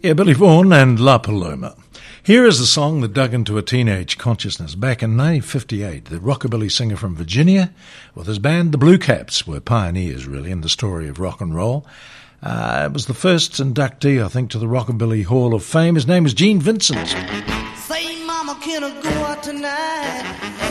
Yeah, 0.05 0.13
Billy 0.13 0.33
Vaughn 0.33 0.71
and 0.71 0.99
La 0.99 1.17
Paloma. 1.17 1.75
Here 2.21 2.45
is 2.45 2.59
a 2.59 2.67
song 2.67 3.01
that 3.01 3.13
dug 3.13 3.33
into 3.33 3.57
a 3.57 3.63
teenage 3.63 4.19
consciousness. 4.19 4.75
Back 4.75 5.01
in 5.01 5.17
1958, 5.17 6.05
the 6.05 6.19
rockabilly 6.19 6.71
singer 6.71 6.95
from 6.95 7.15
Virginia, 7.15 7.73
with 8.13 8.27
his 8.27 8.37
band, 8.37 8.71
the 8.71 8.77
Blue 8.77 8.99
Caps, 8.99 9.47
were 9.47 9.59
pioneers, 9.59 10.27
really, 10.27 10.51
in 10.51 10.61
the 10.61 10.69
story 10.69 11.07
of 11.07 11.19
rock 11.19 11.41
and 11.41 11.55
roll. 11.55 11.87
Uh, 12.43 12.83
it 12.85 12.93
was 12.93 13.07
the 13.07 13.15
first 13.15 13.53
inductee, 13.53 14.23
I 14.23 14.27
think, 14.27 14.51
to 14.51 14.59
the 14.59 14.67
Rockabilly 14.67 15.25
Hall 15.25 15.55
of 15.55 15.63
Fame. 15.63 15.95
His 15.95 16.05
name 16.05 16.21
was 16.21 16.35
Gene 16.35 16.61
Vincent. 16.61 17.07
Say, 17.07 18.23
Mama, 18.27 18.59
can 18.61 18.83
I 18.83 19.01
go 19.01 19.09
out 19.09 19.41
tonight? 19.41 20.64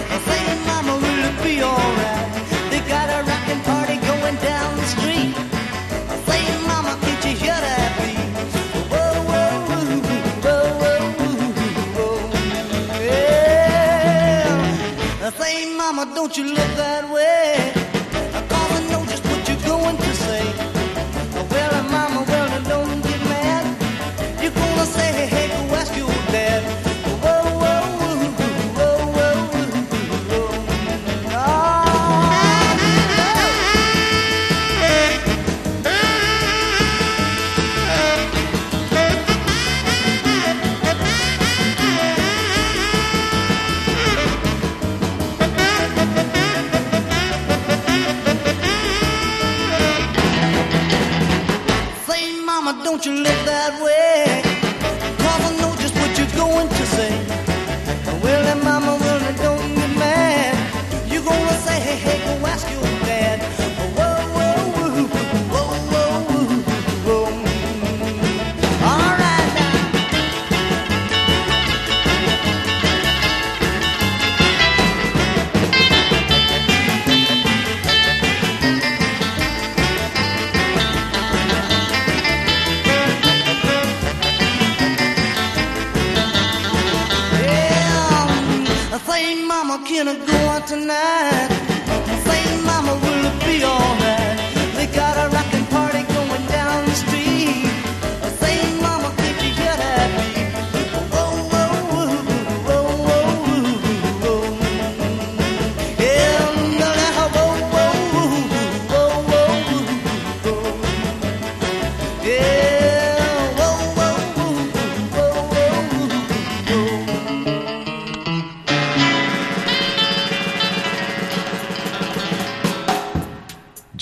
You 16.37 16.47
look 16.47 16.57
that 16.57 17.09
way? 17.11 17.24
you 53.07 53.13
live 53.13 53.45
that 53.45 53.83
way? 53.83 53.94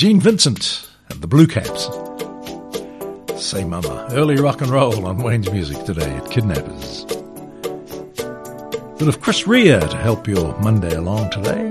Gene 0.02 0.18
Vincent 0.18 0.90
and 1.10 1.20
the 1.20 1.28
Blue 1.28 1.46
Caps. 1.46 1.84
Say 3.40 3.62
Mama, 3.62 4.08
early 4.10 4.34
rock 4.34 4.60
and 4.60 4.68
roll 4.68 5.06
on 5.06 5.22
Wayne's 5.22 5.48
Music 5.52 5.84
today 5.84 6.10
at 6.16 6.28
Kidnappers. 6.28 7.04
Bit 8.98 9.06
of 9.06 9.20
Chris 9.20 9.46
Rea 9.46 9.78
to 9.78 9.96
help 9.96 10.26
your 10.26 10.58
Monday 10.58 10.92
along 10.96 11.30
today. 11.30 11.70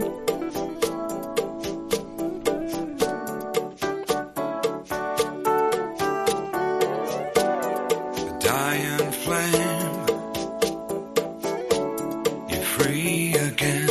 free 12.64 13.34
again. 13.34 13.90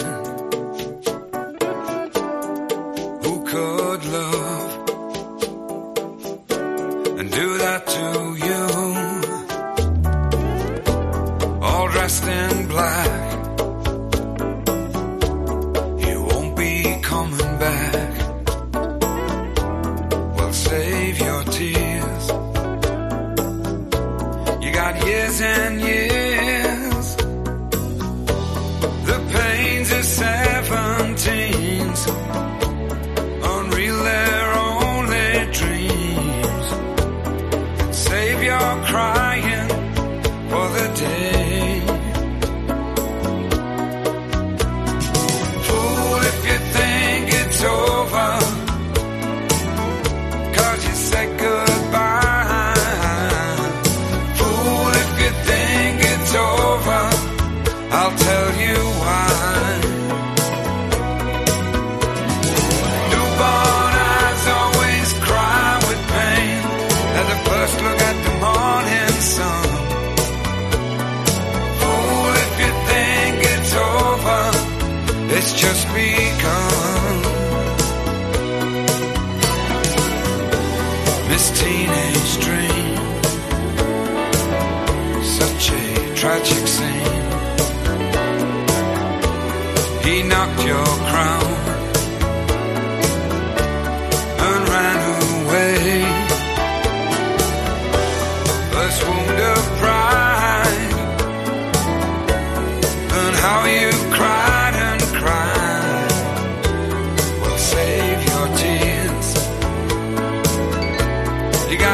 Who 3.22 3.44
could? 3.44 3.89
love. 4.04 4.49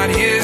not 0.09 0.17
here. 0.17 0.36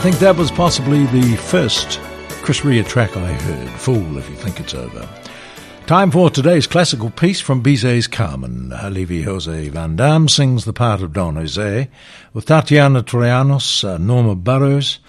I 0.00 0.02
think 0.02 0.18
that 0.20 0.36
was 0.36 0.50
possibly 0.50 1.04
the 1.08 1.36
first 1.36 2.00
Chris 2.40 2.64
Rea 2.64 2.82
track 2.82 3.18
I 3.18 3.34
heard, 3.34 3.68
Fool 3.68 4.16
If 4.16 4.30
You 4.30 4.34
Think 4.34 4.58
It's 4.58 4.72
Over. 4.72 5.06
Time 5.86 6.10
for 6.10 6.30
today's 6.30 6.66
classical 6.66 7.10
piece 7.10 7.38
from 7.38 7.62
Bizet's 7.62 8.06
Carmen. 8.06 8.72
Olivier 8.72 9.24
Jose 9.24 9.68
Van 9.68 9.96
Dam 9.96 10.26
sings 10.26 10.64
the 10.64 10.72
part 10.72 11.02
of 11.02 11.12
Don 11.12 11.36
Jose, 11.36 11.90
with 12.32 12.46
Tatiana 12.46 13.02
Troyanos, 13.02 13.84
uh, 13.84 13.98
Norma 13.98 14.34
Burrowes, 14.34 15.00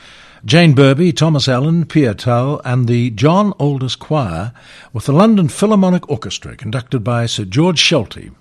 Jane 0.44 0.76
Berbié, 0.76 1.16
Thomas 1.16 1.48
Allen, 1.48 1.86
Pierre 1.86 2.14
Thau, 2.14 2.60
and 2.66 2.90
the 2.90 3.12
John 3.12 3.54
Alldis 3.54 3.98
Choir, 3.98 4.52
with 4.92 5.06
the 5.06 5.14
London 5.14 5.48
Philharmonic 5.48 6.10
Orchestra, 6.10 6.58
conducted 6.58 7.00
by 7.00 7.28
Sir 7.28 7.46
George 7.46 7.82
Solti. 7.82 8.36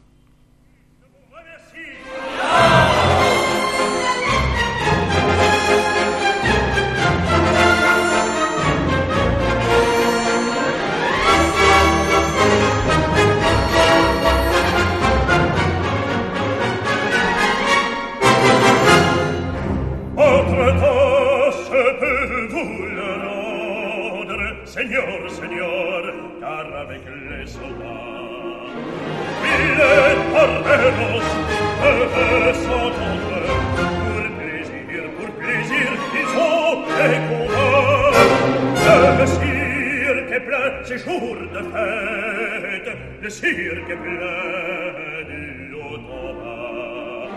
la 41.60 41.66
fête, 41.70 42.90
le 43.22 43.30
cirque 43.30 43.90
est 43.90 43.96
plein 43.96 45.24
du 45.28 45.74
haut 45.74 46.00
en 46.10 46.32
bas. 46.40 47.28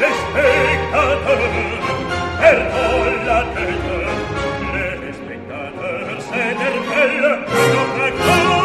Les 0.00 0.14
spectateurs 0.22 1.38
perdent 2.40 3.26
la 3.26 3.40
tête, 3.54 3.90
les 4.74 5.12
spectateurs 5.12 6.20
s'énervellent 6.20 7.38
dans 7.74 7.92
la 8.00 8.10
cour. 8.10 8.64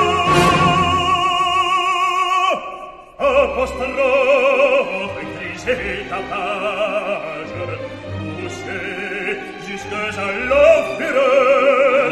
Apostrophe, 3.20 5.18
grisez 5.39 6.06
la 6.10 6.22
page, 6.30 7.58
poussez 8.41 9.38
jusqu'à 9.68 10.06
l'enfureur, 10.50 12.12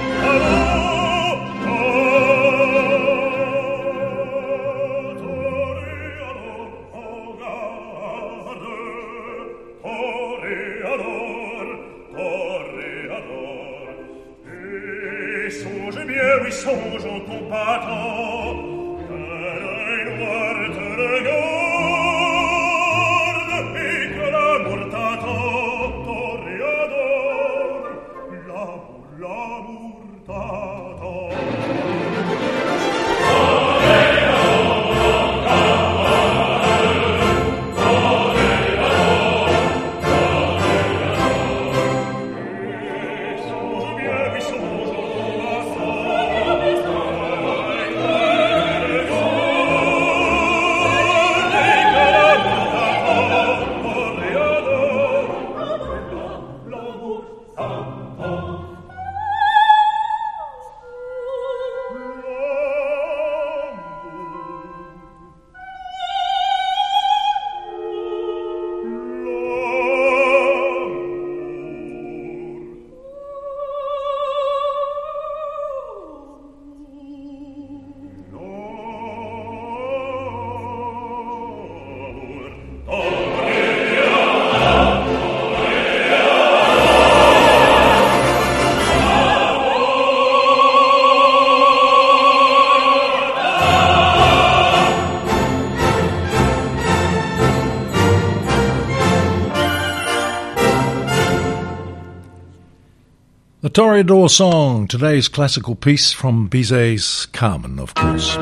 Toreador 103.71 104.29
song, 104.29 104.85
today's 104.85 105.29
classical 105.29 105.75
piece 105.75 106.11
from 106.11 106.49
Bizet's 106.49 107.25
Carmen, 107.27 107.79
of 107.79 107.93
course. 107.95 108.35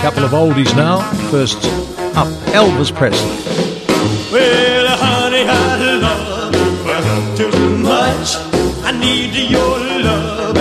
Couple 0.00 0.24
of 0.24 0.30
oldies 0.32 0.74
now. 0.74 1.00
First 1.30 1.58
up, 2.16 2.28
Elvis 2.56 2.90
Presley. 2.94 3.28
Well, 4.32 4.86
honey, 4.96 5.44
I 5.46 5.76
love 6.00 7.36
too 7.36 7.76
much. 7.76 8.36
I 8.82 8.92
need 8.98 9.34
your 9.50 9.78
love 10.02 10.56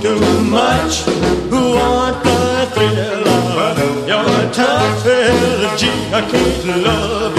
too 0.00 0.20
much. 0.44 1.06
Want 1.52 2.24
the 2.24 2.66
thrill 2.72 3.28
of 3.28 4.08
your 4.08 4.52
touch, 4.54 5.04
well, 5.04 5.76
gee, 5.76 6.14
I 6.14 6.22
can't 6.30 6.82
love 6.82 7.36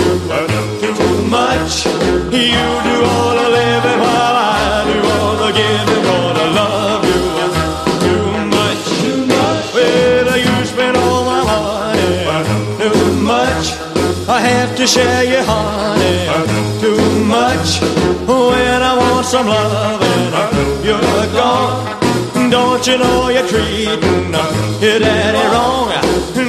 you 0.84 0.94
too 0.94 1.28
much. 1.30 1.86
You 1.86 2.62
do 2.84 3.04
all 3.06 3.33
to 14.84 14.88
share 14.88 15.24
your 15.24 15.44
honey 15.44 16.28
too 16.82 17.24
much. 17.24 17.80
When 18.28 18.82
I 18.90 18.94
want 18.98 19.26
some 19.26 19.48
loving, 19.48 20.34
you're 20.84 21.00
gone. 21.32 22.52
Don't 22.52 22.86
you 22.86 22.98
know 22.98 23.30
you're 23.30 23.48
treating 23.48 24.34
your 24.84 25.00
daddy 25.00 25.44
wrong? 25.54 25.88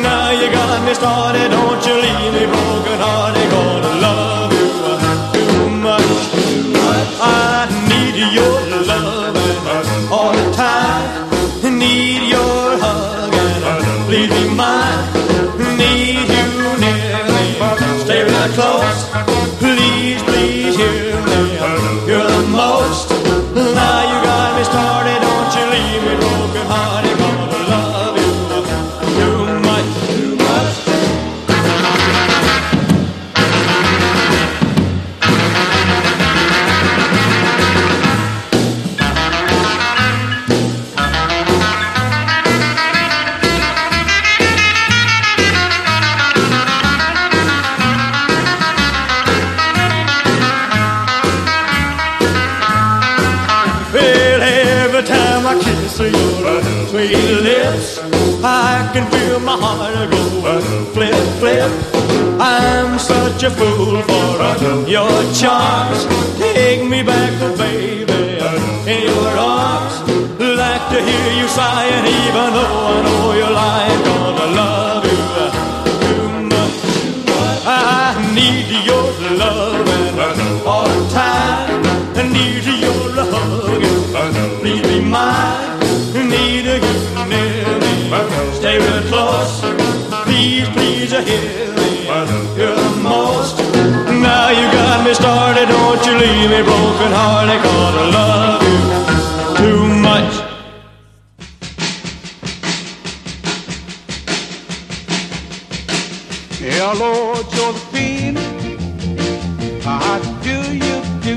Now 0.02 0.30
you 0.32 0.50
got 0.50 0.84
me 0.84 0.94
started. 0.94 1.48
Don't 1.50 1.86
you 1.86 1.94
leave 1.94 2.32
me 2.36 2.44
broken 2.52 2.98
hearted. 3.04 3.23
I 56.04 56.08
your 56.08 56.86
sweet 56.88 57.16
lips, 57.40 57.98
I 58.44 58.90
can 58.92 59.10
feel 59.10 59.40
my 59.40 59.56
heart 59.56 60.10
go 60.10 60.60
flip, 60.92 61.14
flip. 61.40 61.70
I'm 62.38 62.98
such 62.98 63.42
a 63.42 63.50
fool 63.50 64.02
for 64.02 64.86
your 64.86 65.16
charms. 65.32 66.04
Take 66.38 66.86
me 66.86 67.02
back, 67.02 67.32
oh 67.40 67.56
baby, 67.56 68.36
in 68.90 69.00
your 69.08 69.32
arms. 69.38 69.94
Like 70.38 70.84
to 70.92 71.00
hear 71.00 71.32
you 71.40 71.48
sighing, 71.48 72.04
even 72.04 72.48
though 72.52 72.92
I 72.92 73.02
know 73.06 73.32
you're 73.40 73.56
lying. 73.64 74.00
Gonna 74.04 74.48
love 74.60 75.04
you 75.08 75.20
too 76.04 76.28
much. 76.52 76.84
I 77.64 78.12
need 78.34 78.68
your 78.84 79.08
loving 79.40 80.66
all 80.66 80.84
the 80.84 81.08
time. 81.14 81.80
I 82.14 82.28
need 82.28 82.64
your 82.84 83.24
hugging. 83.32 84.60
Please 84.60 84.82
be 84.82 85.00
mine. 85.00 85.73
Real 88.78 89.02
close. 89.08 89.60
Please, 90.24 90.68
please 90.70 91.12
hear 91.12 91.74
me. 91.78 92.06
You're 92.56 92.74
the 92.74 92.98
most. 93.02 93.58
Now 94.08 94.50
you 94.50 94.66
got 94.72 95.04
me 95.04 95.14
started. 95.14 95.68
Don't 95.68 96.04
you 96.06 96.14
leave 96.18 96.50
me 96.50 96.62
broken 96.62 97.12
hearted. 97.12 97.62
Gonna 97.62 98.04
love 98.16 98.62
you 98.62 99.56
too 99.58 99.86
much. 100.02 100.44
Lord 106.98 107.50
Josephine, 107.50 108.36
how 109.82 110.18
do 110.42 110.56
you 110.72 111.02
do? 111.22 111.36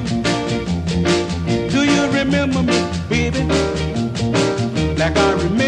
Do 1.69 1.83
you 1.83 2.03
remember 2.11 2.61
me, 2.61 2.77
baby? 3.09 3.41
Like 4.95 5.17
I 5.17 5.31
remember 5.31 5.66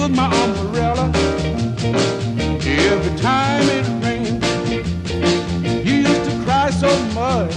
use 0.00 0.16
my 0.16 0.32
umbrella 0.44 1.10
every 2.64 3.16
time 3.18 3.64
it 3.68 3.86
rained. 4.04 4.42
You 5.86 5.94
used 6.08 6.24
to 6.30 6.44
cry 6.44 6.70
so 6.70 6.90
much, 7.20 7.52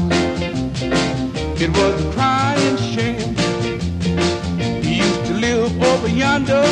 it 1.61 1.69
was 1.69 1.93
a 2.03 2.11
crying 2.11 2.77
shame. 2.77 3.35
You 4.83 5.03
used 5.05 5.25
to 5.25 5.33
live 5.33 5.81
over 5.81 6.07
yonder 6.07 6.65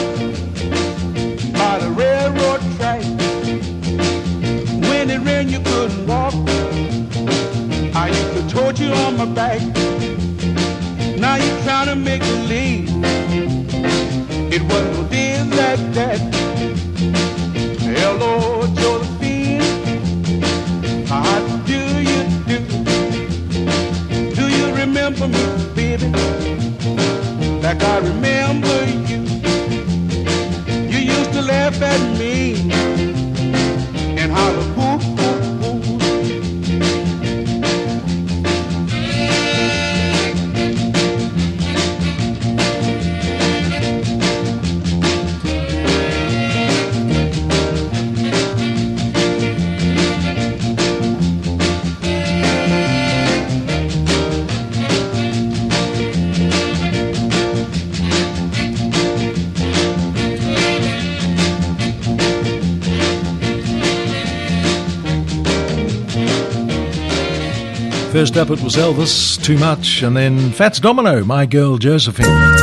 First 68.32 68.50
up, 68.50 68.58
it 68.58 68.64
was 68.64 68.78
Elvis, 68.78 69.44
Too 69.44 69.58
Much, 69.58 70.04
and 70.04 70.16
then 70.16 70.52
Fats 70.52 70.80
Domino, 70.80 71.22
My 71.26 71.46
Girl 71.46 71.78
Josephine. 71.78 72.61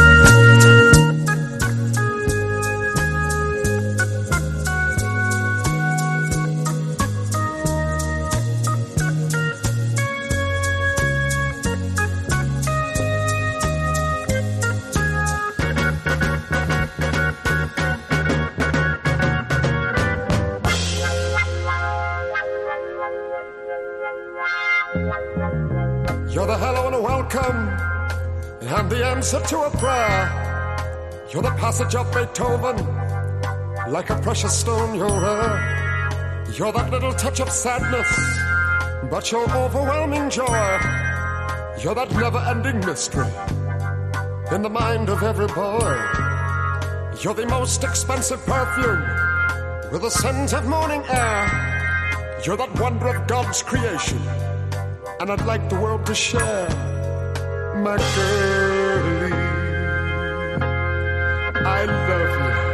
You're 36.59 36.73
that 36.73 36.91
little 36.91 37.13
touch 37.13 37.39
of 37.39 37.53
sadness, 37.53 38.11
but 39.09 39.31
you're 39.31 39.49
overwhelming 39.49 40.29
joy. 40.29 40.45
You're 41.81 41.95
that 41.95 42.11
never 42.11 42.39
ending 42.39 42.85
mystery 42.85 43.31
in 44.51 44.63
the 44.63 44.69
mind 44.69 45.09
of 45.09 45.23
every 45.23 45.47
boy. 45.47 45.95
You're 47.23 47.35
the 47.35 47.47
most 47.49 47.85
expensive 47.85 48.45
perfume 48.45 49.03
with 49.93 50.03
a 50.03 50.11
scent 50.11 50.53
of 50.53 50.67
morning 50.67 51.05
air. 51.09 52.41
You're 52.45 52.57
that 52.57 52.75
wonder 52.81 53.07
of 53.07 53.29
God's 53.29 53.63
creation, 53.63 54.19
and 55.21 55.31
I'd 55.31 55.47
like 55.47 55.69
the 55.69 55.79
world 55.79 56.07
to 56.07 56.15
share. 56.17 56.69
My 57.85 57.99
girlie, 58.17 59.33
I 61.65 61.85
love 61.85 62.65
you. 62.65 62.68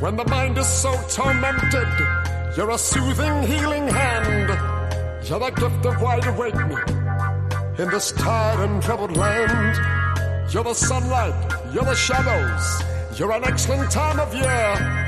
When 0.00 0.16
the 0.16 0.24
mind 0.28 0.58
is 0.58 0.68
so 0.68 0.92
tormented, 1.08 1.88
you're 2.56 2.70
a 2.70 2.78
soothing, 2.78 3.42
healing 3.42 3.88
hand. 3.88 4.48
You're 5.26 5.38
the 5.38 5.50
gift 5.50 5.86
of 5.86 6.02
wide 6.02 6.26
awakening 6.26 6.78
in 7.78 7.88
this 7.90 8.12
tired 8.12 8.68
and 8.68 8.82
troubled 8.82 9.16
land. 9.16 9.78
You're 10.52 10.64
the 10.64 10.74
sunlight, 10.74 11.34
you're 11.72 11.84
the 11.84 11.94
shadows, 11.94 13.18
you're 13.18 13.32
an 13.32 13.44
excellent 13.44 13.90
time 13.90 14.20
of 14.20 14.34
year. 14.34 15.04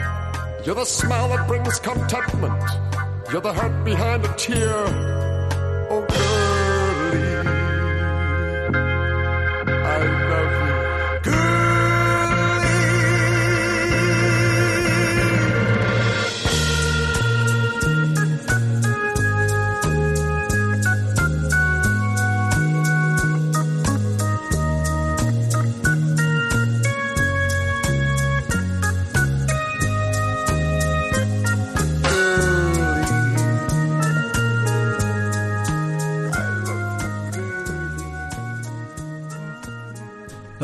You're 0.65 0.75
the 0.75 0.85
smile 0.85 1.29
that 1.29 1.47
brings 1.47 1.79
contentment. 1.79 2.63
You're 3.31 3.41
the 3.41 3.53
hurt 3.53 3.85
behind 3.85 4.25
a 4.25 4.35
tear. 4.35 4.87
Oh, 5.91 6.05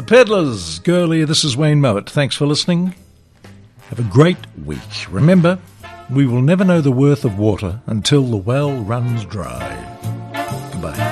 The 0.03 0.16
Peddlers, 0.16 0.80
Girlie, 0.80 1.24
this 1.24 1.44
is 1.44 1.57
Wayne 1.57 1.80
Mowat. 1.80 2.11
Thanks 2.11 2.34
for 2.34 2.44
listening. 2.44 2.96
Have 3.88 4.00
a 4.00 4.03
great 4.03 4.36
week. 4.64 4.80
Remember, 5.09 5.61
we 6.11 6.26
will 6.26 6.42
never 6.42 6.64
know 6.64 6.80
the 6.80 6.90
worth 6.90 7.24
of 7.24 7.38
water 7.38 7.80
until 7.86 8.24
the 8.24 8.36
well 8.36 8.72
runs 8.82 9.24
dry. 9.24 9.61
Goodbye. 10.72 11.12